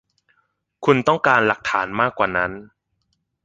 [0.85, 2.51] คุณต้องการหลักฐานมากว่านั้น